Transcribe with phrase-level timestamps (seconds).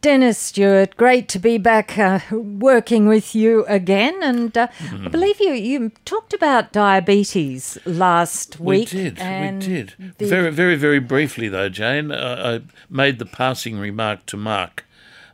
[0.00, 4.22] Dennis Stewart, great to be back uh, working with you again.
[4.22, 4.92] And uh, mm.
[4.92, 5.08] I hmm.
[5.08, 8.92] believe you, you talked about diabetes last week.
[8.92, 9.18] We did.
[9.18, 10.14] we did.
[10.16, 10.26] The...
[10.26, 12.10] Very, very, very briefly, though, Jane.
[12.10, 14.86] Uh, I made the passing remark to Mark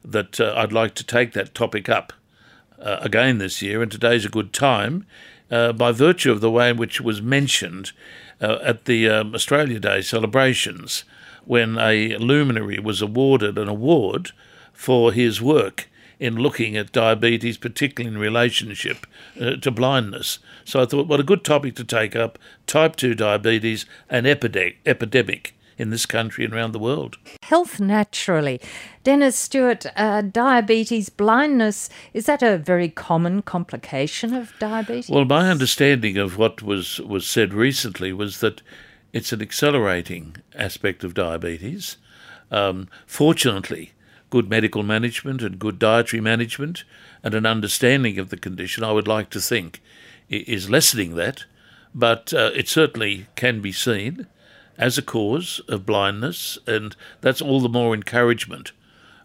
[0.05, 2.13] that uh, I'd like to take that topic up
[2.81, 5.07] uh, again this year, and today's a good time
[5.49, 7.93] uh, by virtue of the way in which it was mentioned
[8.41, 11.05] at the um, Australia Day celebrations
[11.45, 14.33] when a luminary was awarded an award
[14.77, 19.07] for his work in looking at diabetes, particularly in relationship
[19.41, 20.39] uh, to blindness.
[20.65, 24.79] So I thought, what a good topic to take up type 2 diabetes, an epidemic,
[24.87, 27.19] epidemic in this country and around the world.
[27.43, 28.61] Health naturally.
[29.05, 35.11] Dennis Stewart, uh, diabetes, blindness, is that a very common complication of diabetes?
[35.11, 38.63] Well, my understanding of what was, was said recently was that
[39.13, 41.99] it's an accelerating aspect of diabetes.
[42.51, 43.93] Um, fortunately,
[44.31, 46.85] good medical management and good dietary management
[47.23, 49.81] and an understanding of the condition, I would like to think,
[50.29, 51.45] is lessening that.
[51.95, 54.27] But uh, it certainly can be seen
[54.79, 58.73] as a cause of blindness, and that's all the more encouragement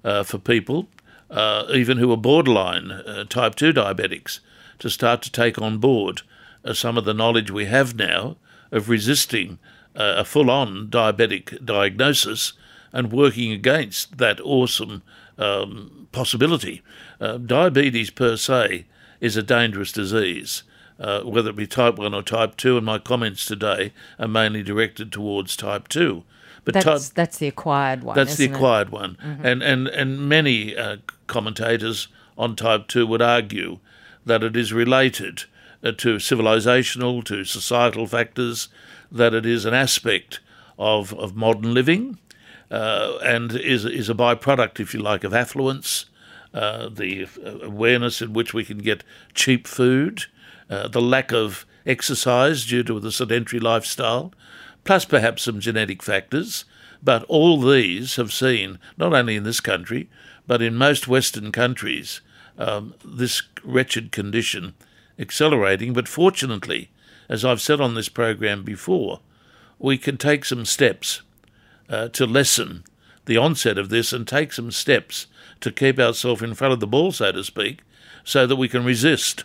[0.04, 0.88] uh, for people,
[1.30, 4.40] uh, even who are borderline uh, type 2 diabetics,
[4.80, 6.22] to start to take on board
[6.64, 8.38] uh, some of the knowledge we have now
[8.72, 9.60] of resisting
[9.96, 12.54] uh, a full on diabetic diagnosis
[12.94, 15.02] and working against that awesome
[15.38, 16.82] um, possibility.
[17.20, 18.86] Uh, diabetes per se
[19.20, 20.64] is a dangerous disease.
[21.00, 24.62] Uh, whether it be type 1 or type 2, and my comments today are mainly
[24.62, 26.24] directed towards type 2.
[26.64, 28.16] But that's, type, that's the acquired one.
[28.16, 28.94] That's the acquired it?
[28.94, 29.18] one.
[29.24, 29.46] Mm-hmm.
[29.46, 33.80] And, and, and many uh, commentators on type 2 would argue
[34.26, 35.46] that it is related
[35.84, 38.70] uh, to civilizational, to societal factors,
[39.12, 40.40] that it is an aspect
[40.78, 42.20] of, of modern living,
[42.72, 46.06] uh, and is is a byproduct, if you like, of affluence,
[46.54, 47.28] uh, the
[47.62, 50.24] awareness in which we can get cheap food,
[50.70, 54.34] uh, the lack of exercise due to the sedentary lifestyle,
[54.86, 56.66] plus perhaps some genetic factors.
[57.04, 60.08] But all these have seen, not only in this country,
[60.46, 62.22] but in most Western countries,
[62.58, 64.76] um, this wretched condition
[65.18, 65.94] accelerating.
[65.94, 66.90] But fortunately,
[67.28, 69.20] as I've said on this program before,
[69.80, 71.22] we can take some steps
[71.92, 72.84] uh, to lessen
[73.26, 75.28] the onset of this and take some steps
[75.60, 77.82] to keep ourselves in front of the ball, so to speak,
[78.24, 79.44] so that we can resist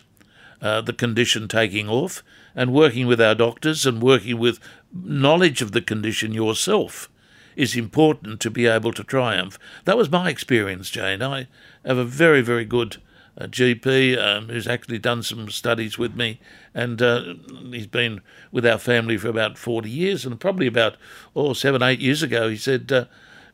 [0.61, 2.23] uh, the condition taking off
[2.55, 4.59] and working with our doctors and working with
[4.91, 7.09] knowledge of the condition yourself
[7.55, 9.59] is important to be able to triumph.
[9.85, 11.21] That was my experience, Jane.
[11.21, 11.47] I
[11.85, 12.97] have a very, very good
[13.37, 16.39] a GP um, who's actually done some studies with me,
[16.73, 17.35] and uh,
[17.71, 18.21] he's been
[18.51, 20.25] with our family for about 40 years.
[20.25, 20.97] And probably about
[21.35, 23.05] oh seven, eight years ago, he said, uh,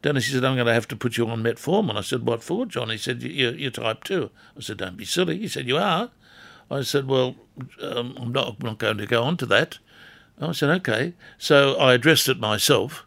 [0.01, 1.97] Dennis, he said, I'm going to have to put you on metformin.
[1.97, 2.89] I said, What for, John?
[2.89, 4.29] He said, You're, you're type 2.
[4.57, 5.39] I said, Don't be silly.
[5.39, 6.11] He said, You are.
[6.69, 7.35] I said, Well,
[7.81, 9.79] um, I'm, not, I'm not going to go on to that.
[10.39, 11.13] I said, Okay.
[11.38, 13.05] So I addressed it myself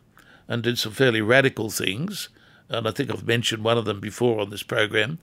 [0.48, 2.28] and did some fairly radical things.
[2.69, 5.19] And I think I've mentioned one of them before on this program.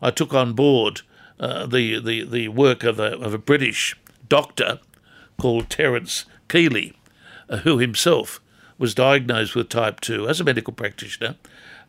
[0.00, 1.02] I took on board
[1.38, 3.96] uh, the, the, the work of a, of a British
[4.28, 4.80] doctor
[5.38, 6.94] called Terence Kealey,
[7.48, 8.40] uh, who himself
[8.78, 11.36] was diagnosed with type 2 as a medical practitioner,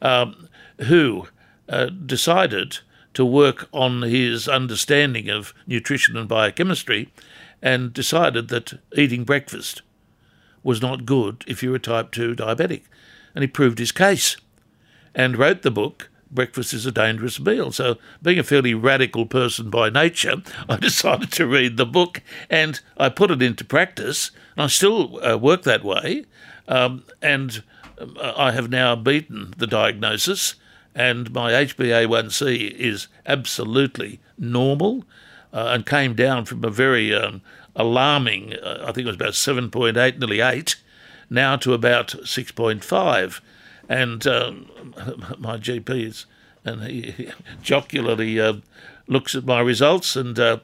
[0.01, 0.47] um,
[0.79, 1.27] who
[1.69, 2.79] uh, decided
[3.13, 7.11] to work on his understanding of nutrition and biochemistry
[7.61, 9.81] and decided that eating breakfast
[10.63, 12.83] was not good if you were type 2 diabetic.
[13.33, 14.37] And he proved his case
[15.15, 17.71] and wrote the book breakfast is a dangerous meal.
[17.71, 22.79] So, being a fairly radical person by nature, I decided to read the book and
[22.97, 24.31] I put it into practice.
[24.55, 26.25] And I still uh, work that way.
[26.67, 27.63] Um, and
[27.99, 30.55] uh, I have now beaten the diagnosis,
[30.93, 35.03] and my HbA1c is absolutely normal
[35.53, 37.41] uh, and came down from a very um,
[37.75, 40.75] alarming, uh, I think it was about 7.8, nearly 8,
[41.29, 43.41] now to about 6.5
[43.89, 44.69] and um,
[45.37, 46.25] my GP is,
[46.63, 47.31] and he
[47.61, 48.53] jocularly uh,
[49.07, 50.59] looks at my results and uh,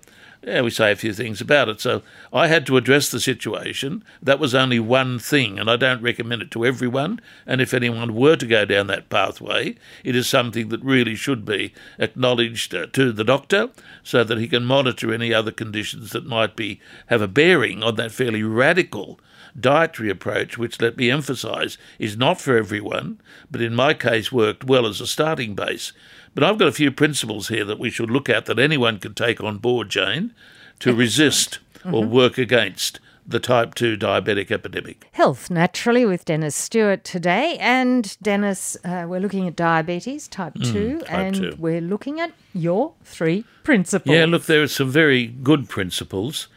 [0.46, 1.80] yeah, we say a few things about it.
[1.80, 4.04] So I had to address the situation.
[4.22, 7.22] That was only one thing, and I don't recommend it to everyone.
[7.48, 11.46] And if anyone were to go down that pathway, it is something that really should
[11.46, 13.70] be acknowledged uh, to the doctor
[14.04, 17.96] so that he can monitor any other conditions that might be have a bearing on
[17.96, 19.20] that fairly radical
[19.60, 23.22] dietary approach, which, let me emphasise, is not for everyone,
[23.52, 25.94] but in my case worked well as a starting base.
[26.34, 29.14] But I've got a few principles here that we should look at that anyone can
[29.14, 30.34] take on board, Jane,
[30.80, 30.98] to Excellent.
[30.98, 31.94] resist mm-hmm.
[31.94, 35.08] or work against the type 2 diabetic epidemic.
[35.14, 37.58] Health Naturally with Dennis Stewart today.
[37.60, 41.56] And Dennis, uh, we're looking at diabetes type 2, type and 2.
[41.58, 44.14] we're looking at your three principles.
[44.14, 46.48] Yeah, look, there are some very good principles,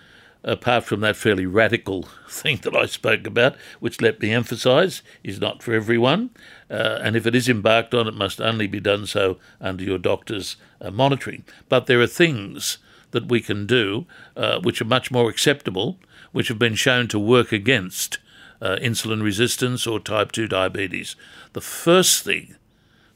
[0.46, 5.40] apart from that fairly radical thing that I spoke about, which let me emphasise is
[5.40, 6.30] not for everyone.
[6.70, 9.98] Uh, and if it is embarked on, it must only be done so under your
[9.98, 11.44] doctor's uh, monitoring.
[11.68, 12.78] But there are things
[13.10, 14.06] that we can do
[14.36, 15.98] uh, which are much more acceptable,
[16.32, 18.18] which have been shown to work against
[18.60, 21.16] uh, insulin resistance or type 2 diabetes.
[21.52, 22.56] The first thing,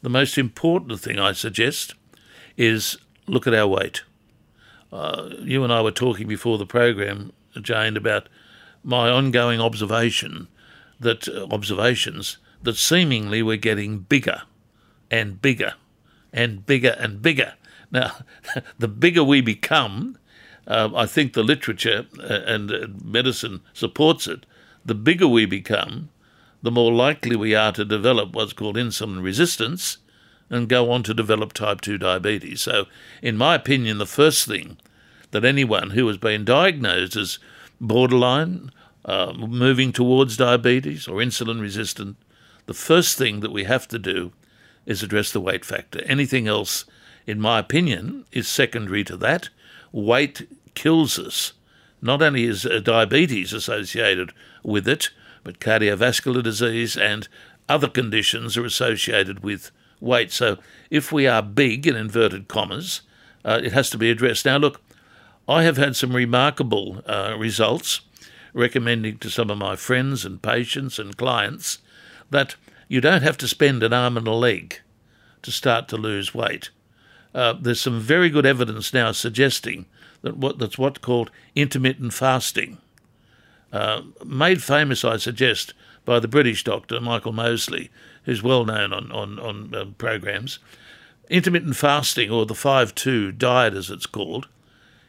[0.03, 1.94] the most important thing I suggest,
[2.56, 4.03] is look at our weight.
[4.93, 8.29] Uh, you and I were talking before the program, Jane, about
[8.83, 10.49] my ongoing observation
[10.99, 14.43] that uh, observations that seemingly we're getting bigger
[15.11, 15.75] and bigger
[16.33, 17.55] and bigger and bigger.
[17.91, 18.17] Now,
[18.79, 20.19] the bigger we become,
[20.67, 24.47] uh, I think the literature uh, and uh, medicine supports it.
[24.85, 26.11] The bigger we become,
[26.63, 29.99] the more likely we are to develop what's called insulin resistance
[30.50, 32.61] and go on to develop type 2 diabetes.
[32.61, 32.87] So,
[33.23, 34.76] in my opinion, the first thing
[35.31, 37.38] that anyone who has been diagnosed as
[37.81, 38.73] borderline,
[39.05, 42.17] uh, moving towards diabetes or insulin resistant,
[42.67, 44.32] the first thing that we have to do
[44.87, 46.02] is address the weight factor.
[46.05, 46.85] Anything else,
[47.26, 49.49] in my opinion, is secondary to that.
[49.93, 51.53] Weight kills us.
[52.03, 54.32] Not only is uh, diabetes associated
[54.62, 55.11] with it,
[55.44, 57.29] but cardiovascular disease and
[57.69, 59.70] other conditions are associated with
[60.00, 60.32] weight.
[60.32, 60.58] So
[60.91, 63.02] if we are big, in inverted commas,
[63.44, 64.44] uh, it has to be addressed.
[64.44, 64.81] Now, look,
[65.49, 68.00] I have had some remarkable uh, results
[68.52, 71.79] recommending to some of my friends and patients and clients
[72.31, 72.56] that
[72.88, 74.81] you don't have to spend an arm and a leg
[75.43, 76.70] to start to lose weight.
[77.35, 79.87] Uh, there's some very good evidence now suggesting
[80.23, 82.79] that what that's what's called intermittent fasting,
[83.73, 85.73] uh, made famous, I suggest,
[86.05, 87.91] by the British doctor Michael Mosley,
[88.25, 90.58] who's well known on on on uh, programs.
[91.28, 94.49] Intermittent fasting, or the five-two diet, as it's called,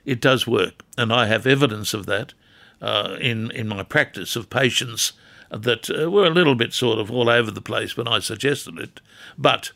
[0.05, 2.33] it does work, and I have evidence of that
[2.81, 5.13] uh, in in my practice of patients
[5.49, 8.79] that uh, were a little bit sort of all over the place when I suggested
[8.79, 9.01] it,
[9.37, 9.71] but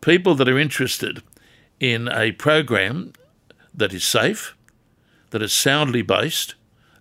[0.00, 1.22] people that are interested
[1.80, 3.12] in a program
[3.72, 4.56] that is safe,
[5.30, 6.54] that is soundly based,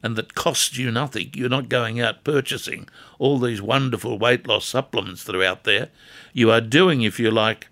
[0.03, 1.31] and that costs you nothing.
[1.33, 5.89] You're not going out purchasing all these wonderful weight loss supplements that are out there.
[6.33, 7.69] You are doing, if you like,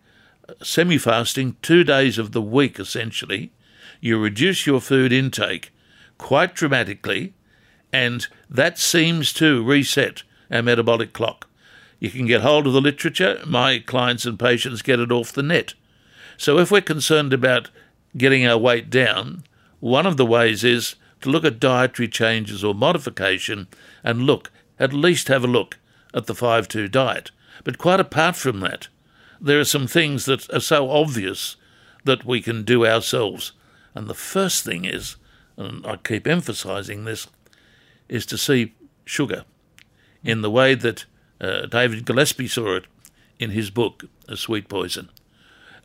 [0.63, 3.51] semi fasting two days of the week essentially.
[4.00, 5.72] You reduce your food intake
[6.18, 7.33] quite dramatically,
[7.92, 11.50] and that seems to reset our metabolic clock.
[12.00, 13.42] You can get hold of the literature.
[13.45, 15.74] My clients and patients get it off the net.
[16.38, 17.69] So if we're concerned about
[18.18, 19.44] getting our weight down,
[19.80, 23.68] one of the ways is to look at dietary changes or modification
[24.04, 25.78] and look, at least have a look
[26.14, 27.32] at the 5 2 diet.
[27.64, 28.88] But quite apart from that,
[29.40, 31.56] there are some things that are so obvious
[32.04, 33.52] that we can do ourselves.
[33.94, 35.18] And the first thing is,
[35.58, 37.28] and I keep emphasizing this,
[38.08, 38.74] is to see
[39.06, 39.46] sugar
[40.24, 41.06] in the way that
[41.40, 42.86] uh, David Gillespie saw it
[43.40, 45.10] in his book, A Sweet Poison.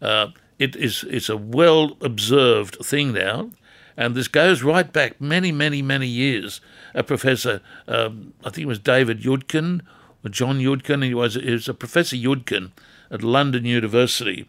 [0.00, 0.28] Uh,
[0.58, 3.50] it is it's a well observed thing now,
[3.96, 6.60] and this goes right back many, many, many years.
[6.94, 9.80] A professor, um, I think it was David Yudkin
[10.24, 12.72] or John Yudkin, he was, he was a Professor Yudkin
[13.10, 14.48] at London University.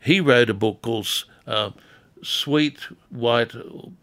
[0.00, 1.08] He wrote a book called
[1.46, 1.70] uh,
[2.22, 2.78] Sweet
[3.10, 3.52] White,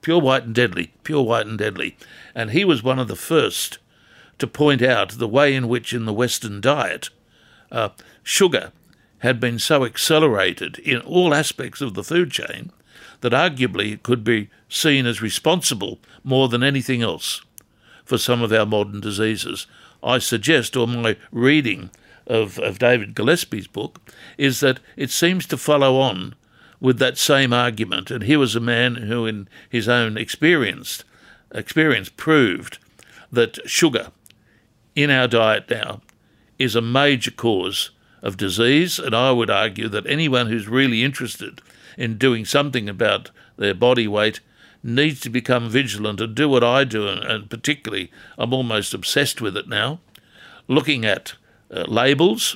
[0.01, 1.97] Pure White and Deadly, Pure White and Deadly,
[2.33, 3.79] and he was one of the first
[4.37, 7.09] to point out the way in which in the Western diet
[7.71, 7.89] uh,
[8.23, 8.71] sugar
[9.19, 12.71] had been so accelerated in all aspects of the food chain
[13.21, 17.41] that arguably could be seen as responsible more than anything else
[18.03, 19.67] for some of our modern diseases.
[20.03, 21.89] I suggest, or my reading
[22.27, 23.99] of, of David Gillespie's book,
[24.37, 26.35] is that it seems to follow on
[26.79, 28.11] with that same argument.
[28.11, 31.03] And he was a man who, in his own experience,
[31.51, 32.77] experience proved
[33.31, 34.11] that sugar
[34.95, 36.01] in our diet now
[36.57, 37.91] is a major cause
[38.21, 41.61] of disease, and I would argue that anyone who's really interested
[41.97, 44.39] in doing something about their body weight
[44.83, 49.57] needs to become vigilant and do what I do, and, particularly I'm almost obsessed with
[49.57, 49.99] it now,
[50.67, 51.33] looking at
[51.71, 52.55] uh, labels,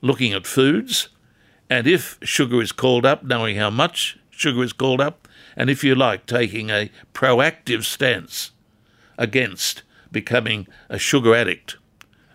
[0.00, 1.08] looking at foods,
[1.68, 5.84] and if sugar is called up, knowing how much sugar is called up, and if
[5.84, 8.52] you like, taking a proactive stance
[9.18, 11.76] against becoming a sugar addict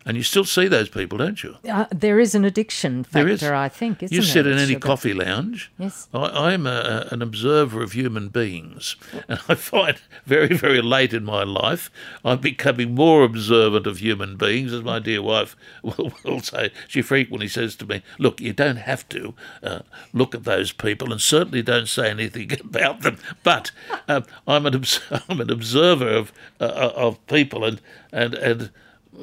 [0.10, 1.58] And you still see those people, don't you?
[1.70, 3.44] Uh, there is an addiction factor, There is.
[3.44, 4.80] I think, isn't You sit in any Sugar?
[4.80, 5.72] coffee lounge.
[5.78, 6.08] Yes.
[6.12, 8.96] I, I'm a, an observer of human beings,
[9.28, 11.92] and I find very, very late in my life
[12.26, 16.72] I'm becoming more observant of human beings, as my dear wife will, will say.
[16.88, 21.12] She frequently says to me, "Look, you don't have to uh, look at those people,
[21.12, 23.70] and certainly don't say anything about them." But
[24.08, 26.64] um, I'm an obs- I'm an observer of uh,
[26.96, 27.80] of people, and
[28.12, 28.72] and and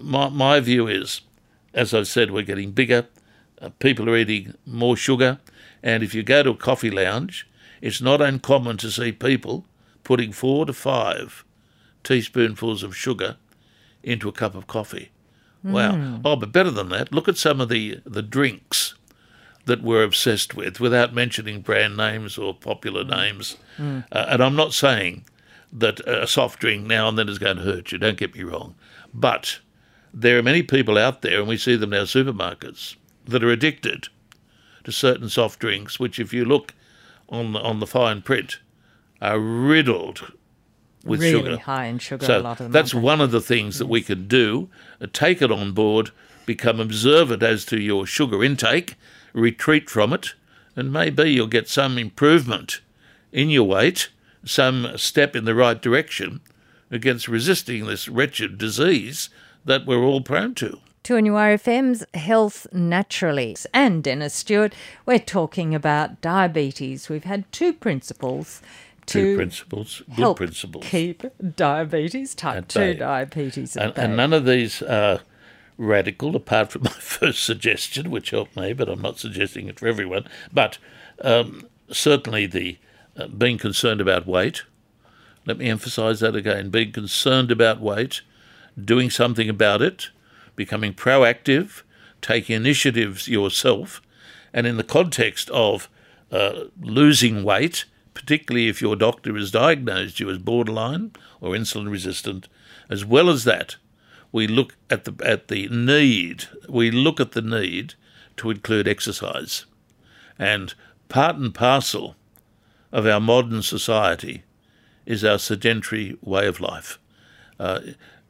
[0.03, 1.23] my my view is,
[1.75, 3.07] as I've said, we're getting bigger.
[3.61, 5.39] Uh, people are eating more sugar,
[5.83, 7.49] and if you go to a coffee lounge,
[7.81, 9.65] it's not uncommon to see people
[10.05, 11.45] putting four to five
[12.05, 13.37] teaspoonfuls of sugar
[14.03, 15.11] into a cup of coffee.
[15.65, 16.21] Wow!
[16.25, 18.95] Oh, but better than that, look at some of the the drinks
[19.65, 23.57] that we're obsessed with, without mentioning brand names or popular names.
[24.13, 25.25] Uh, and I'm not saying
[25.73, 27.99] that a soft drink now and then is going to hurt you.
[27.99, 28.77] Don't get me wrong,
[29.13, 29.59] but
[30.19, 32.97] there are many people out there, and we see them in our supermarkets,
[33.27, 34.09] that are addicted
[34.85, 36.73] to certain soft drinks, which, if you look
[37.29, 38.59] on the, on the fine print,
[39.21, 40.33] are riddled
[41.05, 41.57] with really sugar.
[41.59, 44.27] high in sugar, a So lot of that's one of the things that we can
[44.27, 44.71] do.
[45.01, 46.11] uh, Take it on board,
[46.47, 48.95] become observant as to your sugar intake,
[49.35, 50.35] retreat from it,
[50.75, 52.81] and maybe you'll get some improvement
[53.33, 54.09] in your weight,
[54.45, 56.41] some step in the right direction
[56.91, 59.29] against resisting this wretched disease
[59.67, 60.81] that we're all prone to.
[61.05, 63.57] To NURFM's Health Naturally.
[63.73, 67.09] And Dennis Stewart, we're talking about diabetes.
[67.09, 68.61] We've had two principles
[69.07, 70.85] Two to principles, good help principles.
[70.85, 71.23] keep
[71.55, 72.95] diabetes, type At 2 bay.
[72.95, 75.21] diabetes at And, and none of these are
[75.79, 79.87] radical, apart from my first suggestion, which helped me, but I'm not suggesting it for
[79.87, 80.27] everyone.
[80.53, 80.79] But
[81.23, 82.79] um, certainly the
[83.17, 84.65] uh, being concerned about weight.
[85.47, 88.23] Let me emphasise that again: being concerned about weight,
[88.83, 90.09] doing something about it,
[90.55, 91.83] becoming proactive,
[92.21, 94.03] taking initiatives yourself,
[94.53, 95.89] and in the context of
[96.31, 102.49] uh, losing weight, particularly if your doctor has diagnosed you as borderline or insulin resistant,
[102.89, 103.77] as well as that,
[104.33, 106.45] we look at the at the need.
[106.69, 107.95] We look at the need
[108.39, 109.67] to include exercise,
[110.39, 110.75] and
[111.09, 112.17] part and parcel
[112.93, 114.43] of our modern society
[115.05, 116.99] is our sedentary way of life.
[117.59, 117.81] Uh,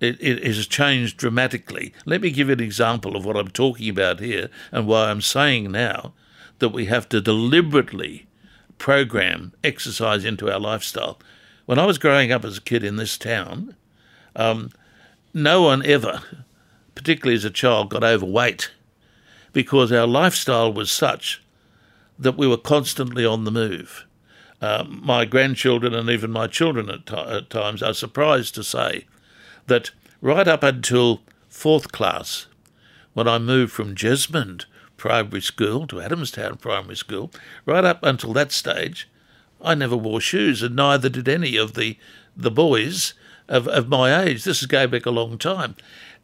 [0.00, 1.92] it, it has changed dramatically.
[2.04, 5.22] Let me give you an example of what I'm talking about here and why I'm
[5.22, 6.12] saying now
[6.58, 8.26] that we have to deliberately
[8.78, 11.18] program exercise into our lifestyle.
[11.64, 13.74] When I was growing up as a kid in this town,
[14.34, 14.70] um,
[15.32, 16.22] no one ever,
[16.94, 18.70] particularly as a child, got overweight
[19.52, 21.42] because our lifestyle was such
[22.18, 24.04] that we were constantly on the move.
[24.60, 29.06] Um, my grandchildren and even my children at, ti at times are surprised to say
[29.66, 32.46] that right up until fourth class,
[33.14, 37.30] when I moved from Jesmond Primary School to Adamstown Primary School,
[37.64, 39.08] right up until that stage,
[39.60, 41.96] I never wore shoes, and neither did any of the
[42.36, 43.14] the boys
[43.48, 44.44] of, of my age.
[44.44, 45.76] This is going back a long time,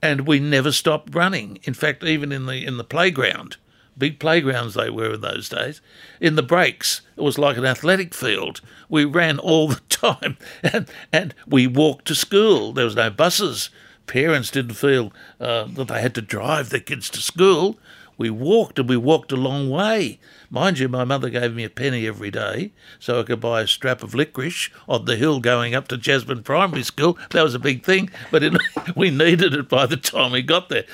[0.02, 1.58] and we never stopped running.
[1.64, 3.56] In fact, even in the in the playground,
[3.96, 5.80] big playgrounds they were in those days.
[6.20, 8.60] In the breaks, it was like an athletic field.
[8.88, 12.72] We ran all the time, and and we walked to school.
[12.72, 13.70] There was no buses.
[14.06, 17.78] Parents didn't feel uh, that they had to drive their kids to school.
[18.18, 20.20] We walked, and we walked a long way.
[20.50, 23.66] Mind you, my mother gave me a penny every day so I could buy a
[23.66, 27.16] strap of licorice on the hill going up to Jesmond Primary School.
[27.30, 28.54] That was a big thing, but it,
[28.96, 30.84] we needed it by the time we got there.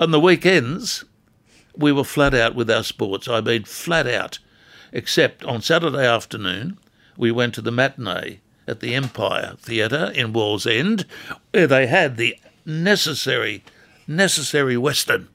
[0.00, 1.04] On the weekends,
[1.76, 3.28] we were flat out with our sports.
[3.28, 4.38] I mean, flat out.
[4.92, 6.78] Except on Saturday afternoon,
[7.16, 11.04] we went to the matinee at the Empire Theatre in Wallsend,
[11.50, 13.64] where they had the necessary,
[14.06, 15.28] necessary Western.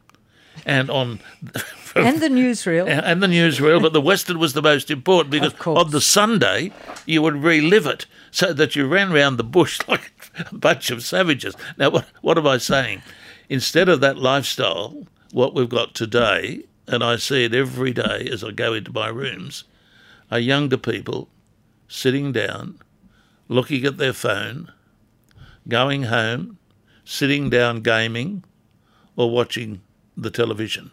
[0.65, 1.19] And on
[1.95, 2.87] and the newsreel.
[2.87, 6.71] and and the newsreel, but the Western was the most important because on the Sunday
[7.05, 10.11] you would relive it so that you ran round the bush like
[10.51, 11.55] a bunch of savages.
[11.77, 13.03] Now, what, what am I saying?
[13.49, 18.43] Instead of that lifestyle, what we've got today, and I see it every day as
[18.43, 19.63] I go into my rooms,
[20.31, 21.29] are younger people
[21.87, 22.79] sitting down,
[23.47, 24.71] looking at their phone,
[25.67, 26.57] going home,
[27.03, 28.43] sitting down gaming,
[29.15, 29.81] or watching
[30.15, 30.91] the television.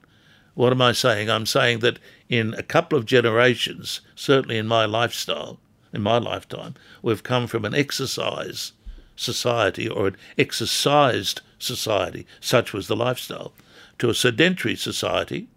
[0.55, 1.29] What am I saying?
[1.29, 1.99] I'm saying that
[2.29, 5.59] in a couple of generations, certainly in my lifestyle,
[5.93, 8.73] in my lifetime, we've come from an exercise
[9.17, 13.53] society or an exercised society, such was the lifestyle,
[13.99, 15.49] to a sedentary society,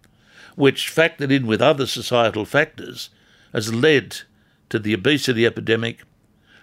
[0.56, 3.10] which factored in with other societal factors
[3.52, 4.18] has led
[4.68, 6.02] to the obesity epidemic,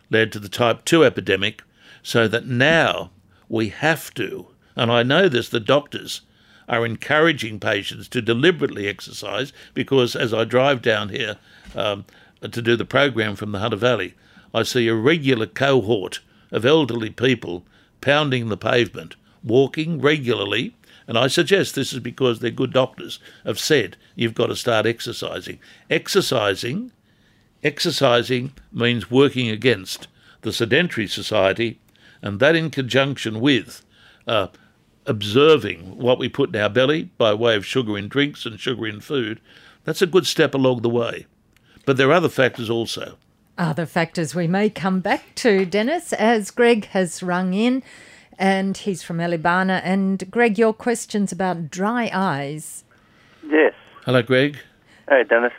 [0.10, 1.64] led to the type 2 epidemic,
[2.04, 3.10] so that now
[3.50, 6.22] we have to, and I know this, the doctors
[6.68, 11.38] are encouraging patients to deliberately exercise because as I drive down here
[11.76, 12.06] um,
[12.42, 14.16] to do the program from the Hunter Valley,
[14.54, 17.66] I see a regular cohort of elderly people
[18.02, 20.76] pounding the pavement, walking regularly.
[21.08, 24.86] And I suggest this is because their good doctors have said you've got to start
[24.86, 25.60] exercising.
[25.90, 26.92] Exercising,
[27.64, 30.08] exercising means working against
[30.42, 31.80] the sedentary society,
[32.22, 33.86] and that in conjunction with
[34.28, 34.48] uh,
[35.06, 38.88] observing what we put in our belly by way of sugar in drinks and sugar
[38.88, 39.40] in food,
[39.84, 41.26] that's a good step along the way.
[41.86, 43.18] But there are other factors also.
[43.58, 47.84] Other factors we may come back to, Dennis, as Greg has rung in
[48.40, 49.82] and he's from Eleebana.
[49.84, 52.84] And Greg, your questions about dry eyes.
[53.50, 53.74] Yes.
[54.06, 54.58] Hello, Greg.
[55.10, 55.54] Hey, Dennis.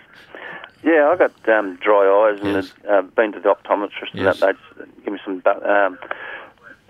[0.83, 2.73] Yeah, I got um, dry eyes and Yes.
[2.89, 4.41] uh, been to the optometrist Yes.
[4.43, 5.99] and that they give me some um,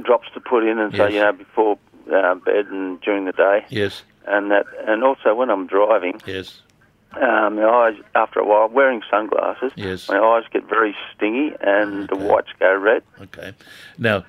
[0.02, 1.78] drops to put in and so you know before
[2.14, 6.61] uh, bed and during the day Yes, and that and also when I'm driving, yes,
[7.14, 10.09] um, my eyes after a while wearing sunglasses, Yes.
[10.11, 13.02] my eyes get very stingy and the whites go red.
[13.23, 13.52] okay.
[13.97, 14.23] Now, uh,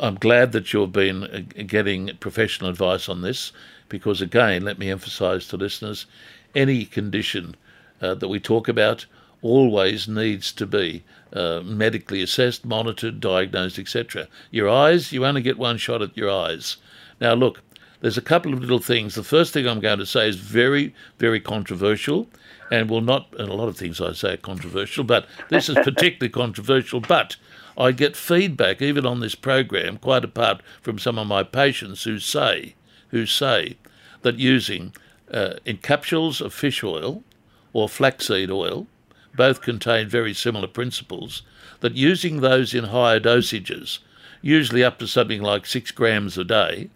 [0.00, 3.52] I'm glad that you've been uh, getting professional advice on this
[3.88, 6.06] because, again, let me emphasise to listeners
[6.54, 7.54] any condition
[8.00, 9.06] uh, that we talk about
[9.42, 14.26] always needs to be uh, medically assessed, monitored, diagnosed, etc.
[14.50, 16.78] Your eyes, you only get one shot at your eyes.
[17.20, 17.62] Now, look,
[18.00, 19.14] there's a couple of little things.
[19.14, 22.28] The first thing I'm going to say is very, very controversial
[22.70, 25.76] and will not, and a lot of things I say are controversial, but this is
[25.76, 27.00] particularly controversial.
[27.00, 27.36] But
[27.78, 32.18] I get feedback, even on this program, quite apart from some of my patients who
[32.18, 32.74] say,
[33.08, 33.76] who say
[34.22, 34.94] that using
[35.30, 37.22] uh, in capsules of fish oil
[37.72, 38.86] or flaxseed oil,
[39.34, 41.42] both contain very similar principles,
[41.80, 43.98] that using those in higher dosages,
[44.40, 46.88] usually up to something like six grams a day,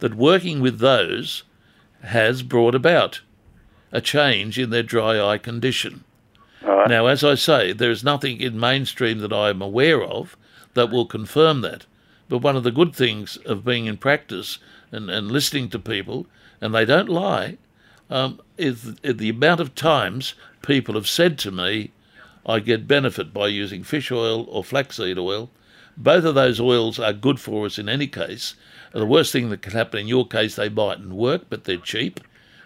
[0.00, 1.44] that working with those
[2.02, 3.22] has brought about
[3.92, 6.04] a change in their dry eye condition.
[6.66, 6.88] Right.
[6.88, 10.36] Now, as I say, there is nothing in mainstream that I am aware of
[10.74, 11.86] that will confirm that.
[12.28, 14.58] But one of the good things of being in practice
[14.90, 16.26] and, and listening to people,
[16.60, 17.58] and they don't lie,
[18.10, 21.92] um, is the, amount of times people have said to me,
[22.44, 25.50] I get benefit by using fish oil or flaxseed oil.
[25.96, 28.54] Both of those oils are good for us in any case.
[28.92, 32.20] The worst thing that can happen in your case, they mightn't work, but they're cheap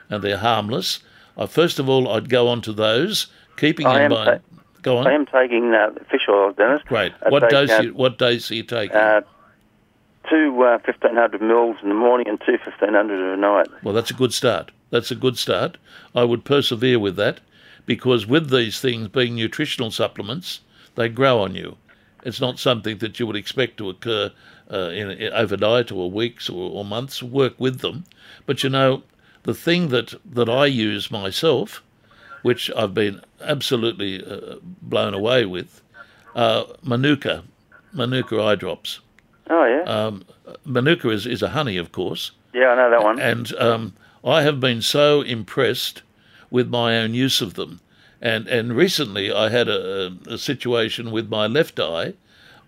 [0.08, 1.00] and they're harmless.
[1.36, 3.28] Uh, first of all, I'd go on to those,
[3.60, 4.40] keeping I in mind.
[4.82, 5.06] go on.
[5.06, 6.82] I am taking uh, fish oil, Dennis.
[6.86, 7.12] Great.
[7.24, 7.70] I What take, dose?
[7.70, 8.96] uh, you, what dose are you taking?
[8.96, 9.20] Uh,
[10.28, 13.68] two uh, 1500 mils in the morning and two 1500 at night.
[13.82, 14.70] Well, that's a good start.
[14.90, 15.76] That's a good start.
[16.14, 17.40] I would persevere with that
[17.86, 20.60] because with these things being nutritional supplements,
[20.96, 21.76] they grow on you.
[22.24, 24.30] It's not something that you would expect to occur
[24.70, 27.22] uh, in, in overnight or weeks or, or months.
[27.22, 28.04] Work with them,
[28.46, 29.02] but you know
[29.44, 31.82] the thing that that I use myself,
[32.42, 35.83] which I've been absolutely uh, blown away with,
[36.35, 37.44] uh, Manuka,
[37.92, 39.00] Manuka eye drops.
[39.48, 39.83] Oh, yeah.
[39.83, 40.24] Um,
[40.64, 42.33] Manuka is, is a honey, of course.
[42.55, 43.20] yeah, I know that one.
[43.20, 46.03] And um, I have been so impressed
[46.50, 47.81] with my own use of them.
[48.22, 52.14] And and recently I had a, a situation with my left eye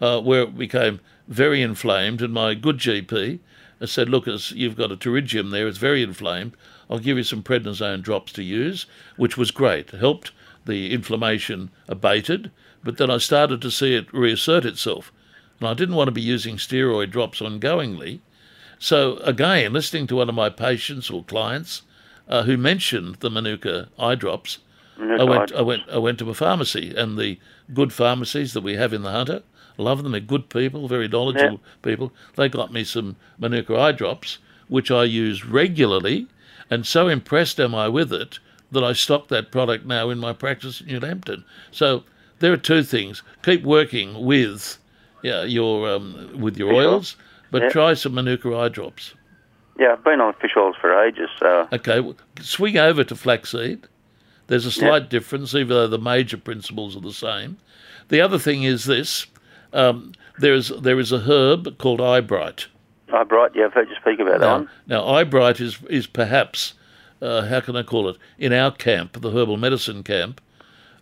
[0.01, 3.39] uh, where it became very inflamed, and my good GP
[3.85, 6.53] said, "Look, you've got a pterygium there; it's very inflamed.
[6.91, 9.91] I'll give you some prednisone drops to use," which was great.
[9.91, 10.33] Helped
[10.65, 12.51] the inflammation abated,
[12.83, 15.13] but then I started to see it reassert itself,
[15.61, 18.21] and I didn't want to be using steroid drops ongoingly.
[18.79, 21.83] So again, listening to one of my patients or clients
[22.29, 24.59] uh, who mentioned the Manuka eye drops,
[25.21, 27.39] I went, I went, I went to a pharmacy, and the
[27.73, 29.43] good pharmacies that we have in the Hunter,
[29.79, 30.13] love them.
[30.13, 32.13] They're good people, very knowledgeable people.
[32.37, 36.27] They got me some Manuka eye drops, which I use regularly,
[36.73, 38.39] and so impressed am I with it
[38.71, 41.45] that I stock that product now in my practice in New Hampton.
[41.71, 42.05] So
[42.39, 44.79] there are two things: keep working with,
[45.23, 47.17] yeah, your um, with your oils,
[47.51, 47.69] but Yeah.
[47.69, 49.13] try some Manuka eye drops.
[49.79, 52.01] Yeah, I've been on fish oils for ages, so Okay,
[52.41, 53.87] swing over to flaxseed.
[54.47, 57.59] There's a slight difference, even though the major principles are the same.
[58.09, 59.27] The other thing is this:
[59.75, 62.67] um, there is there is a herb called eyebright.
[63.13, 63.53] I bright.
[63.55, 64.71] Yeah, I've heard you speak about that Now, one.
[64.87, 66.75] now eyebright is is perhaps
[67.21, 70.41] uh, how can I call it in our camp, the herbal medicine camp,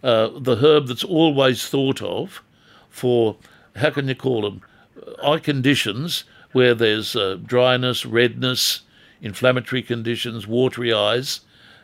[0.02, 2.42] uh, the herb that's always thought of
[2.90, 3.36] for
[3.76, 4.60] how can you call them
[5.22, 8.80] eye conditions where there's uh, dryness, redness,
[9.22, 11.40] inflammatory conditions, watery eyes,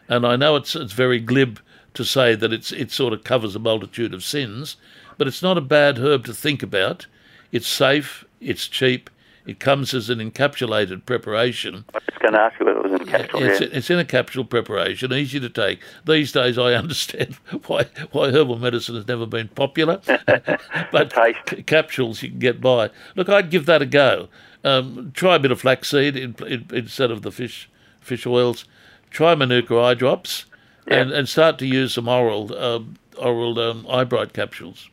[0.09, 1.61] and I know it's it's very glib
[1.95, 4.77] to say that it's it sort of covers a multitude of sins,
[5.19, 7.07] but it's not a bad herb to think about.
[7.53, 9.09] It's safe, it's cheap,
[9.47, 11.85] It comes as an encapsulated preparation.
[11.95, 13.43] I was just going to ask you whether it was in capsule.
[13.43, 13.69] It's, yeah.
[13.71, 15.81] it's in a capsule preparation, easy to take.
[16.05, 17.35] These days, I understand
[17.67, 20.01] why why herbal medicine has never been popular,
[20.93, 21.13] but
[21.49, 22.91] c- capsules you can get by.
[23.15, 24.29] Look, I'd give that a go.
[24.65, 28.65] Um, try a bit of flaxseed in, in, instead of the fish fish oils.
[29.11, 30.47] Try Manuka eye drops,
[30.89, 34.91] and, and start to use some oral um, oral um, eye bright capsules.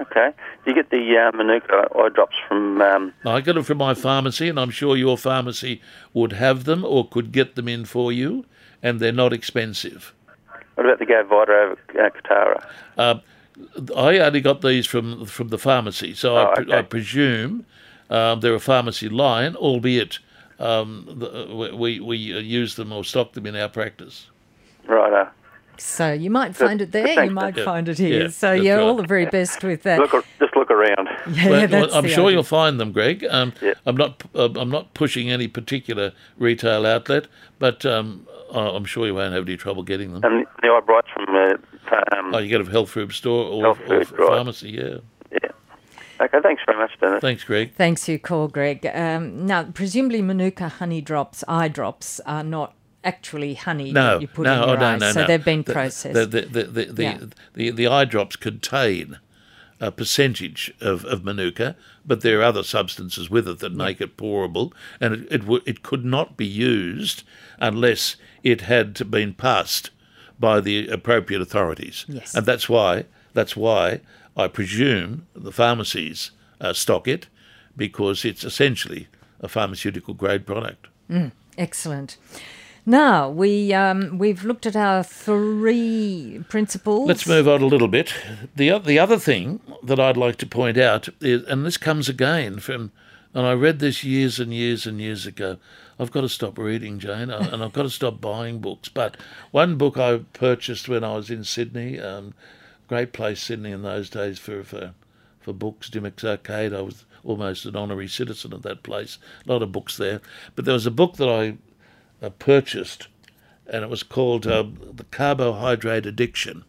[0.00, 0.30] Okay.
[0.64, 2.80] Do you get the uh, Manuka eye drops from?
[2.80, 5.80] Um, I got them from my pharmacy, and I'm sure your pharmacy
[6.14, 8.44] would have them or could get them in for you,
[8.82, 10.14] and they're not expensive.
[10.74, 12.66] what about the Go Vita over uh, Kotara?
[12.96, 13.14] Uh,
[13.96, 16.78] I only got these from from the pharmacy, so I, Oh, pre- okay.
[16.78, 17.66] I presume
[18.08, 20.18] um, they're a pharmacy line, albeit
[20.58, 24.30] um, the, we we uh, use them or stock them in our practice.
[24.88, 25.28] Right.
[25.78, 28.22] So you might find it there, you might yeah, find it here.
[28.24, 29.98] yeah, so that's yeah, all the very best with that.
[29.98, 31.08] look, just look around.
[31.32, 32.34] yeah, Well, that's I'm sure idea.
[32.36, 33.24] you'll find them, Greg.
[33.28, 33.74] Um, Yeah.
[33.86, 37.26] I'm not uh, I'm not pushing any particular retail outlet,
[37.58, 40.22] but um, I- I'm sure you won't have any trouble getting them.
[40.24, 43.62] And the eye brights from uh, um, Oh, you get a health food store or,
[43.62, 44.06] Health or right.
[44.28, 44.96] pharmacy, yeah.
[45.32, 45.48] yeah.
[46.20, 46.38] Okay.
[46.42, 47.20] Thanks very much, Dennis.
[47.20, 47.72] Thanks, Greg.
[47.74, 48.86] Thanks for your call, Greg.
[48.94, 54.28] Um, now, presumably Manuka honey drops, eye drops, are not actually honey No, that you
[54.28, 55.00] put no, in your oh, no, eyes.
[55.00, 55.26] no, so no.
[55.26, 56.14] they've been processed.
[56.14, 57.18] The, the, the, the, the, Yeah.
[57.54, 59.18] the, the eye drops contain
[59.80, 61.74] a percentage of, of manuka,
[62.06, 65.62] but there are other substances with it that make it pourable, and it, it, w-
[65.66, 67.24] it could not be used
[67.58, 69.90] unless it had been passed
[70.38, 72.04] by the appropriate authorities.
[72.08, 72.34] Yes.
[72.34, 74.00] And that's why, that's why
[74.36, 77.26] I presume the pharmacies uh, stock it,
[77.76, 79.08] because it's essentially
[79.40, 80.86] a pharmaceutical grade product.
[81.58, 82.16] Excellent.
[82.84, 87.06] Now we um, we've looked at our three principles.
[87.06, 88.12] Let's move on a little bit.
[88.56, 92.58] The the other thing that I'd like to point out is, and this comes again
[92.58, 92.90] from,
[93.34, 95.58] and I read this years and years and years ago.
[96.00, 98.88] I've got to stop reading, Jane, and I've got to stop buying books.
[98.88, 99.16] But
[99.52, 102.34] one book I purchased when I was in Sydney, um,
[102.88, 104.94] great place Sydney in those days for for,
[105.38, 105.88] for books.
[105.88, 106.74] Dymocks Arcade.
[106.74, 109.18] I was almost an honorary citizen of that place.
[109.46, 110.20] A lot of books there.
[110.56, 111.58] But there was a book that I
[112.22, 113.08] uh, purchased,
[113.66, 116.64] and it was called uh, The Carbohydrate Addiction.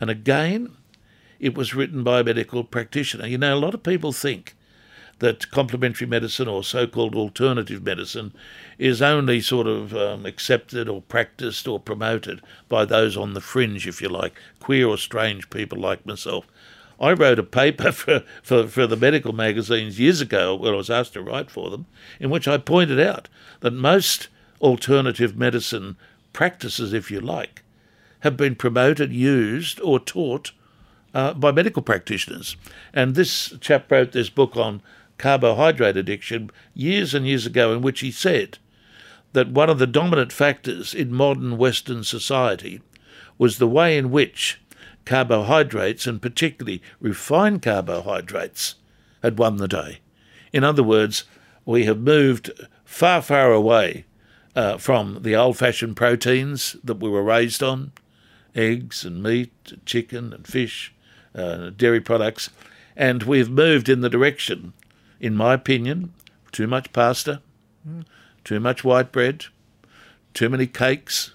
[0.00, 0.76] And again,
[1.38, 3.26] it was written by a medical practitioner.
[3.26, 4.54] You know, a lot of people think
[5.18, 8.32] that complementary medicine or so called alternative medicine
[8.78, 13.86] is only sort of um, accepted or practiced or promoted by those on the fringe,
[13.86, 16.46] if you like, queer or strange people like myself.
[16.98, 20.90] I wrote a paper for, for, for the medical magazines years ago when I was
[20.90, 21.86] asked to write for them,
[22.18, 23.28] in which I pointed out
[23.60, 24.28] that most
[24.62, 25.96] alternative medicine
[26.32, 27.62] practices, if you like,
[28.20, 30.52] have been promoted, used, or taught
[31.12, 32.56] uh, by medical practitioners.
[32.94, 34.80] And this chap wrote this book on
[35.18, 38.58] carbohydrate addiction years and years ago, in which he said
[39.32, 42.80] that one of the dominant factors in modern Western society
[43.38, 44.60] was the way in which
[45.04, 48.76] carbohydrates, and particularly refined carbohydrates,
[49.22, 49.98] had won the day.
[50.52, 51.24] In other words,
[51.64, 52.50] we have moved
[52.84, 54.04] far, far away
[54.54, 57.92] uh, from the old fashioned proteins that we were raised on
[58.54, 59.52] eggs and meat,
[59.86, 60.94] chicken and fish,
[61.34, 62.50] uh, dairy products,
[62.96, 64.74] and we've moved in the direction,
[65.20, 66.12] in my opinion,
[66.50, 67.40] too much pasta,
[68.44, 69.46] too much white bread,
[70.34, 71.32] too many cakes,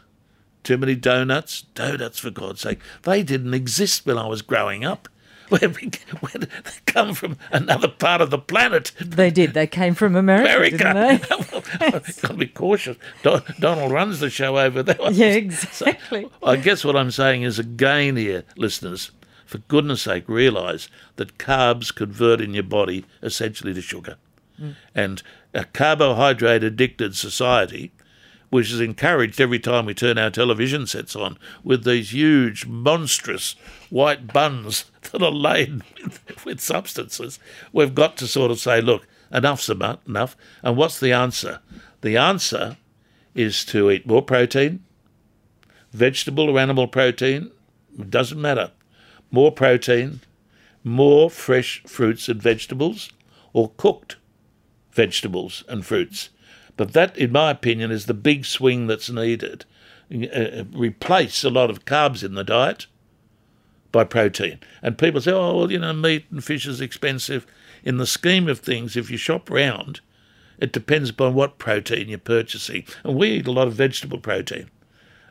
[0.63, 1.63] too many donuts.
[1.73, 5.09] Donuts, for God's sake, they didn't exist when I was growing up.
[5.49, 6.47] Where we, where they
[6.85, 8.91] come from another part of the planet.
[8.99, 9.53] They did.
[9.53, 11.45] They came from America, didn't America.
[11.79, 11.91] they?
[11.91, 12.97] Got to be cautious.
[13.23, 14.97] Don, Donald runs the show over there.
[15.11, 16.29] Yeah, exactly.
[16.43, 19.11] I guess what I'm saying is again here, listeners,
[19.45, 24.17] for goodness sake, realise that carbs convert in your body essentially to sugar.
[24.61, 24.75] Mm.
[24.93, 27.91] And a carbohydrate addicted society,
[28.49, 33.55] which is encouraged every time we turn our television sets on with these huge, monstrous
[33.89, 37.39] white buns that are laden with, with substances,
[37.73, 40.37] we've got to sort of say, look, enough's enough.
[40.63, 41.59] And what's the answer?
[42.01, 42.77] The answer
[43.35, 44.83] is to eat more protein,
[45.91, 47.51] vegetable or animal protein,
[48.09, 48.71] doesn't matter.
[49.31, 50.21] More protein,
[50.83, 53.11] more fresh fruits and vegetables,
[53.53, 54.15] or cooked
[54.91, 56.29] vegetables and fruits.
[56.77, 59.65] But that, in my opinion, is the big swing that's needed.
[60.09, 62.87] Uh, replace a lot of carbs in the diet
[63.91, 64.59] by protein.
[64.81, 67.45] And people say, oh, well, you know, meat and fish is expensive.
[67.83, 69.99] In the scheme of things, if you shop round,
[70.59, 72.85] it depends upon what protein you're purchasing.
[73.03, 74.69] And we eat a lot of vegetable protein.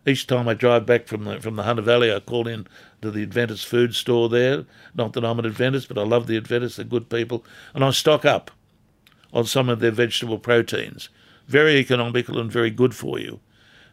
[0.04, 2.68] Each time I drive back from the from the Hunter Valley, I call in
[3.02, 4.64] to the Adventist food store there.
[4.94, 7.90] Not that I'm an Adventist, but I love the Adventists; they're good people, and I
[7.90, 8.52] stock up.
[9.32, 11.08] on some of their vegetable proteins.
[11.46, 13.40] Very economical and very good for you.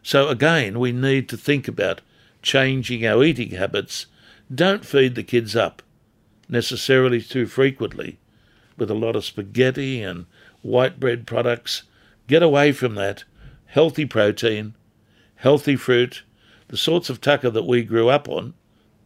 [0.02, 2.00] So, again, we need to think about
[2.42, 4.06] changing our eating habits.
[4.54, 5.82] Don't feed the kids up
[6.48, 8.18] necessarily too frequently
[8.76, 10.26] with a lot of spaghetti and
[10.62, 11.84] white bread products.
[12.26, 13.24] Get away from that.
[13.66, 14.74] Healthy protein,
[15.36, 16.22] healthy fruit,
[16.68, 18.54] the sorts of tucker that we grew up on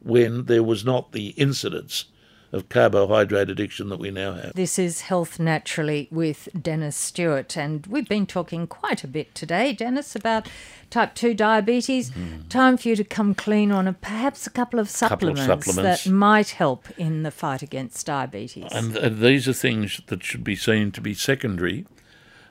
[0.01, 2.07] when there was not the incidence
[2.53, 4.53] of carbohydrate addiction that we now have.
[4.55, 9.73] This is Health Naturally with Dennis Stewart, and we've been talking quite a bit today,
[9.73, 10.49] Dennis, about
[10.89, 12.11] type 2 diabetes.
[12.11, 12.49] Mm.
[12.49, 15.65] Time for you to come clean on a, perhaps a couple of, supplements couple of
[15.65, 18.71] supplements that might help in the fight against diabetes.
[18.73, 21.85] And, and these are things that should be seen to be secondary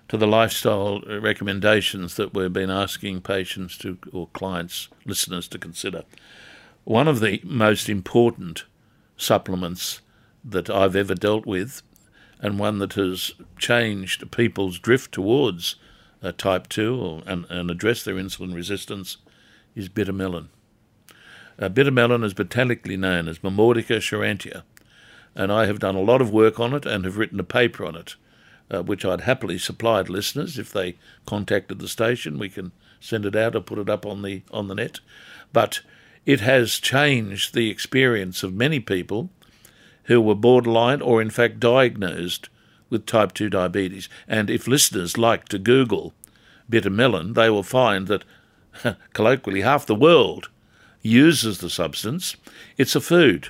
[0.09, 6.03] to the lifestyle recommendations that we've been asking patients to or clients, listeners to consider.
[6.83, 8.63] One of the most important
[9.17, 10.01] supplements
[10.43, 11.81] that I've ever dealt with,
[12.39, 15.75] and one that has changed people's drift towards
[16.23, 19.17] uh, type 2 or, and, and address their insulin resistance,
[19.75, 20.49] is bitter melon.
[21.59, 24.63] Uh, bitter melon is botanically known as Momordica charantia,
[25.35, 27.85] and I have done a lot of work on it and have written a paper
[27.85, 28.15] on it,
[28.69, 32.39] uh, which I'd happily supply to listeners if they contacted the station.
[32.39, 34.99] We can send it out or put it up on the on the net.
[35.53, 35.81] But
[36.27, 39.29] it has changed the experience of many people
[40.03, 42.49] who were borderline or, in fact, diagnosed
[42.89, 44.09] with type 2 diabetes.
[44.27, 46.13] And if listeners like to Google
[46.69, 48.25] bitter melon, they will find that,
[49.13, 50.49] colloquially, half the world
[51.01, 52.35] uses the substance.
[52.77, 53.47] It's a food.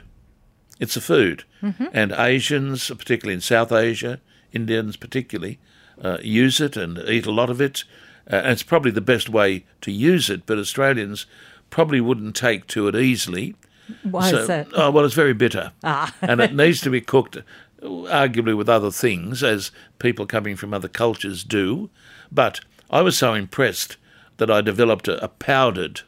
[0.80, 1.46] It's a food.
[1.64, 1.86] Mm-hmm.
[1.94, 4.22] And Asians, particularly in South Asia,
[4.54, 5.58] Indians particularly,
[6.00, 7.86] uh, use it and eat a lot of it.
[8.32, 11.26] Uh, and it's probably the best way to use it, but Australians
[11.70, 13.56] probably wouldn't take to it easily.
[14.04, 14.68] Why so, is that?
[14.74, 15.72] Oh, well, it's very bitter.
[15.84, 16.14] Ah.
[16.22, 17.38] and it needs to be cooked,
[17.82, 21.90] arguably with other things, as people coming from other cultures do.
[22.32, 23.98] But I was so impressed
[24.38, 26.02] that I developed a, a powdered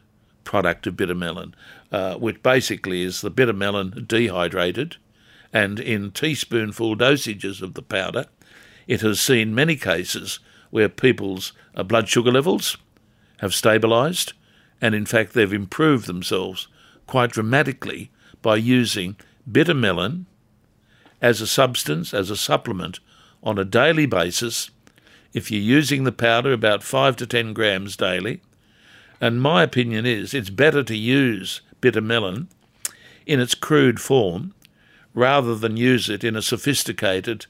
[0.44, 1.54] product of bitter melon,
[1.92, 4.96] uh, which basically is the bitter melon dehydrated
[5.52, 8.26] and in teaspoonful dosages of the powder.
[8.86, 10.38] It has seen many cases
[10.70, 12.76] where people's uh, blood sugar levels
[13.38, 14.32] have stabilised
[14.80, 16.68] and in fact they've improved themselves
[17.06, 18.10] quite dramatically
[18.42, 19.16] by using
[19.50, 20.26] bitter melon
[21.20, 23.00] as a substance, as a supplement
[23.42, 24.70] on a daily basis.
[25.32, 28.40] If you're using the powder about 5 to 10 grams daily,
[29.20, 32.48] and my opinion is it's better to use bitter melon
[33.26, 34.54] in its crude form
[35.14, 37.46] rather than use it in a sophisticated,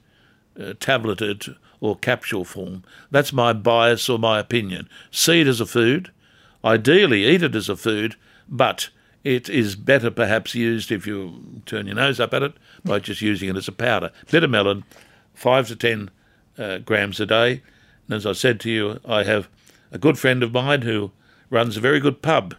[0.61, 2.85] uh, tableted, or capsule form.
[3.11, 4.89] That's my bias or my opinion.
[5.11, 6.11] See it as a food,
[6.65, 8.17] Ideally, eat it as a food,
[8.49, 8.91] but
[9.25, 13.21] it is better perhaps used if you turn your nose up at it by just
[13.21, 14.11] using it as a powder.
[14.31, 14.85] Bitter melon,
[15.35, 16.11] five to ten
[16.59, 17.63] uh, grams a day.
[18.07, 19.49] And as I said to you, I have
[19.93, 21.13] a good friend of mine who
[21.49, 22.55] runs a very good pub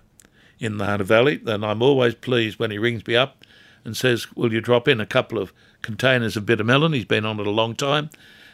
[0.59, 3.43] in the Hunter Valley, and I'm always pleased when he rings me up
[3.83, 6.93] and says, Will you drop in a couple of containers of bitter melon?
[6.93, 8.09] He's been on it a long time.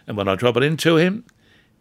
[0.06, 1.26] And when I drop it into him,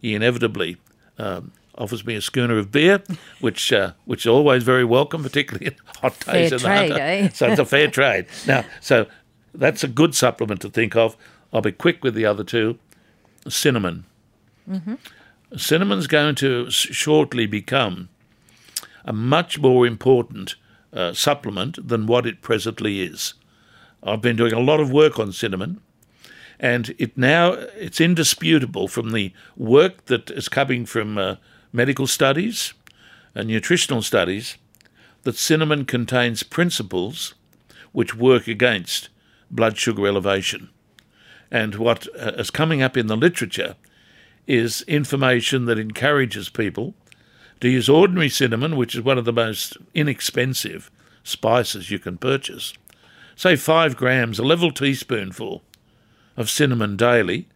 [0.01, 0.77] he inevitably
[1.17, 3.03] um, offers me a schooner of beer,
[3.39, 6.49] which uh, which is always very welcome, particularly in hot days.
[6.49, 7.29] Fair trade, eh?
[7.29, 8.27] So it's a fair trade.
[8.45, 9.07] Now, so
[9.53, 11.15] that's a good supplement to think of.
[11.53, 12.77] I'll be quick with the other two.
[13.47, 14.05] Cinnamon.
[14.69, 14.95] Mm-hmm.
[15.55, 18.09] Cinnamon's going to shortly become
[19.05, 20.55] a much more important
[20.91, 23.33] uh, supplement than what it presently is.
[24.03, 25.81] I've been doing a lot of work on cinnamon
[26.59, 31.35] and it now it's indisputable from the work that is coming from uh,
[31.71, 32.73] medical studies
[33.35, 34.57] and nutritional studies
[35.23, 37.33] that cinnamon contains principles
[37.91, 39.09] which work against
[39.49, 40.69] blood sugar elevation.
[41.51, 43.75] And what uh, coming up in the literature
[44.45, 46.93] is information that encourages people
[47.59, 50.91] to use ordinary cinnamon, which is one of the most inexpensive
[51.23, 52.73] spices you can purchase.
[53.35, 55.63] Say five grams, a level teaspoonful
[56.35, 57.47] of cinnamon daily.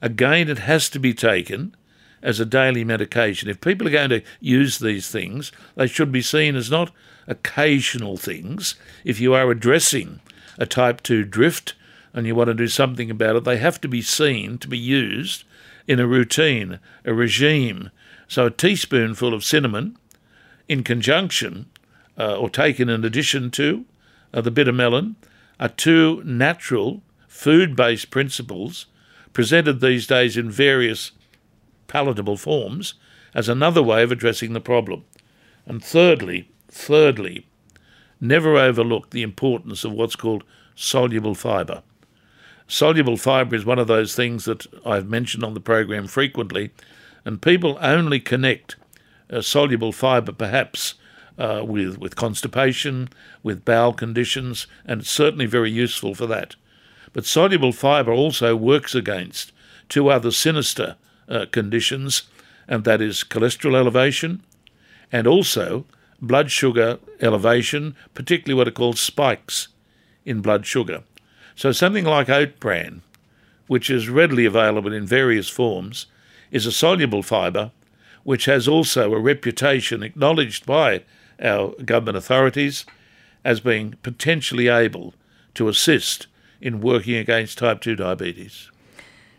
[0.00, 1.76] Again, it has to be taken
[2.22, 3.48] as a daily medication.
[3.48, 6.90] If people are going to use these things, they should be seen as not
[7.26, 8.74] occasional things.
[9.04, 10.20] If you are addressing
[10.58, 11.74] a type 2 drift
[12.12, 14.78] and you want to do something about it, they have to be seen to be
[14.78, 15.44] used
[15.86, 17.90] in a routine, a regime.
[18.28, 19.96] So a teaspoonful of cinnamon
[20.68, 21.66] in conjunction
[22.18, 23.84] uh, or taken in addition to
[24.32, 25.16] uh, the bitter melon
[25.58, 28.86] are two natural food based principles
[29.32, 31.12] presented these days in various
[31.92, 32.94] palatable forms
[33.34, 35.04] as another way of addressing the problem.
[35.66, 37.46] And thirdly, thirdly,
[38.18, 40.42] never overlook the importance of what's called
[40.74, 41.82] soluble fibre.
[42.66, 46.70] Soluble fibre is one of those things that I've mentioned on the program frequently,
[47.26, 48.76] and people only connect
[49.30, 50.94] uh, soluble fibre perhaps
[51.36, 53.10] uh, with, with constipation,
[53.42, 56.56] with bowel conditions, and it's certainly very useful for that.
[57.12, 59.52] But soluble fibre also works against
[59.90, 60.96] two other sinister
[61.32, 62.24] uh, conditions,
[62.68, 64.42] and that is cholesterol elevation
[65.10, 65.84] and also
[66.20, 69.68] blood sugar elevation, particularly what are called spikes
[70.24, 71.02] in blood sugar.
[71.56, 73.02] So something like oat bran,
[73.66, 76.06] which is readily available in various forms,
[76.50, 77.72] is a soluble fibre
[78.24, 81.02] which has also a reputation acknowledged by
[81.42, 82.86] our government authorities
[83.44, 85.14] as being potentially able
[85.54, 86.28] to assist
[86.60, 88.70] in working against type 2 diabetes.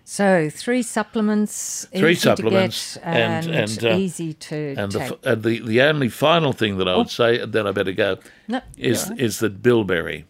[0.06, 4.92] So three supplements, three easy supplements, to get and, and, and uh, easy to and
[4.92, 5.22] take.
[5.22, 7.10] The, and the the only final thing that I would oh.
[7.10, 9.20] say, and then I better go, no, is right.
[9.20, 10.26] is that bilberry,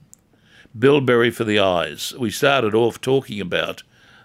[0.77, 2.13] bilberry for the eyes.
[2.19, 3.81] We started off talking about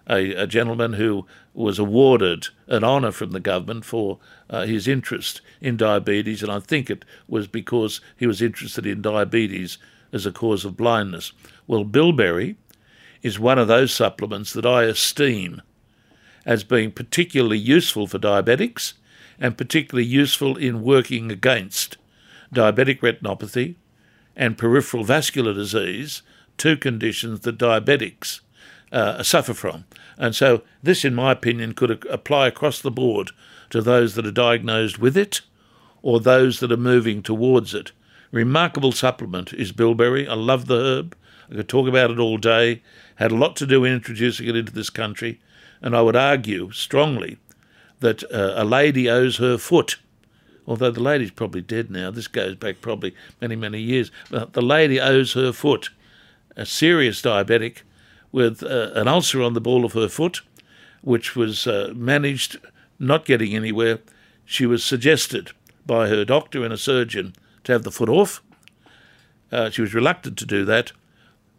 [0.09, 4.19] a, a gentleman who was awarded an honour from the government for
[4.51, 9.01] uh, his interest in diabetes, and I think it was because he was interested in
[9.01, 9.79] diabetes
[10.13, 11.33] as a cause of blindness.
[11.67, 12.57] Well, bilberry
[13.23, 15.63] is one of those supplements that I esteem
[16.47, 18.95] as being particularly useful for diabetics
[19.39, 21.97] and particularly useful in working against
[22.53, 23.77] diabetic retinopathy
[24.37, 26.23] and peripheral vascular disease,
[26.57, 28.41] two conditions that diabetics
[28.93, 29.85] uh, suffer from.
[30.17, 33.31] And so, this, in my opinion, could apply across the board
[33.71, 35.43] to those that are diagnosed with it
[36.03, 37.93] or those that are moving towards it.
[38.31, 40.27] Remarkable supplement is bilberry.
[40.27, 41.17] I love the herb.
[41.51, 42.83] I could talk about it all day
[43.19, 45.41] had a lot to do in introducing it into this country,
[45.83, 47.39] and I would argue strongly
[47.99, 49.97] that uh, a lady owes her foot.
[50.69, 54.13] Although the lady's probably dead now, this goes back probably many, many years.
[54.31, 55.91] But the lady owes her foot.
[56.57, 57.79] A serious diabetic
[58.31, 60.43] with uh, an ulcer on the ball of her foot,
[61.03, 62.59] which was uh, managed
[63.01, 63.99] not getting anywhere.
[64.45, 65.51] She was suggested
[65.87, 67.35] by her doctor and a surgeon
[67.65, 68.43] to have the foot off.
[69.51, 70.93] Uh, she was reluctant to do that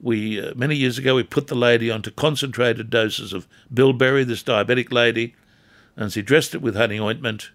[0.01, 4.43] we uh, many years ago we put the lady onto concentrated doses of bilberry, this
[4.43, 5.35] diabetic lady,
[5.95, 7.51] and she dressed it with honey ointment.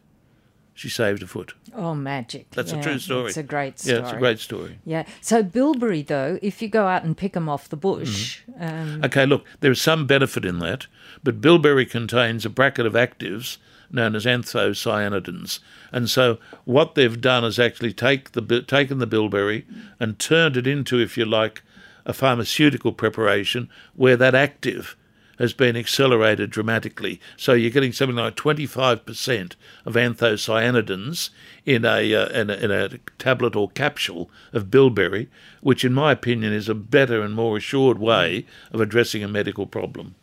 [0.76, 1.54] She saved a foot.
[1.72, 2.50] Oh, magic!
[2.50, 3.28] That's yeah, a true story.
[3.28, 3.96] It's a great story.
[3.96, 4.78] Yeah, it's a great story.
[4.84, 5.04] Yeah.
[5.20, 8.40] So bilberry, though, if you go out and pick them off the bush.
[8.58, 8.94] Mm.
[8.94, 9.04] Um...
[9.04, 10.88] Okay, look, there is some benefit in that,
[11.22, 13.58] but bilberry contains a bracket of actives
[13.90, 15.60] known as anthocyanidins.
[15.92, 19.66] And so what they've done is actually take the taken the bilberry
[20.00, 21.62] and turned it into, if you like,
[22.04, 24.96] a pharmaceutical preparation where that active
[25.38, 27.20] has been accelerated dramatically.
[27.36, 31.30] So you're getting something like 25% of anthocyanidins
[31.64, 35.28] in a, uh, in a, in a tablet or capsule of bilberry,
[35.60, 39.66] which, in my opinion, is a better and more assured way of addressing a medical
[39.66, 40.14] problem.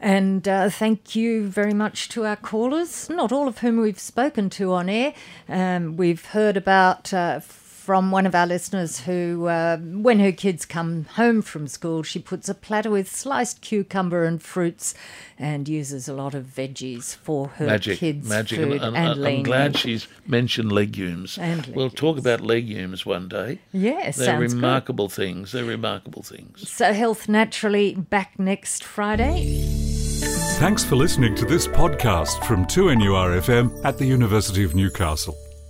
[0.00, 4.48] And uh, thank you very much to our callers, not all of whom we've spoken
[4.50, 5.12] to on air.
[5.48, 7.12] Um, we've heard about.
[7.12, 7.40] Uh,
[7.88, 12.18] from one of our listeners who, uh, when her kids come home from school, she
[12.18, 14.94] puts a platter with sliced cucumber and fruits
[15.38, 18.58] and uses a lot of veggies for her magic, kids' magic.
[18.58, 21.38] food and, and, I'm glad she's mentioned legumes.
[21.38, 21.76] And legumes.
[21.76, 23.58] We'll talk about legumes one day.
[23.72, 25.14] Yes, they're remarkable good.
[25.14, 25.52] things.
[25.52, 26.68] They're remarkable things.
[26.68, 29.64] So, Health Naturally back next Friday.
[30.58, 35.38] Thanks for listening to this podcast from 2NURFM at the University of Newcastle.